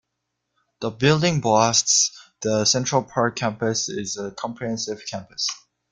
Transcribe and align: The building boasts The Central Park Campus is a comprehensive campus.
The 0.79 0.89
building 0.89 1.41
boasts 1.41 2.09
The 2.41 2.65
Central 2.65 3.03
Park 3.03 3.35
Campus 3.35 3.87
is 3.87 4.17
a 4.17 4.31
comprehensive 4.31 5.03
campus. 5.05 5.47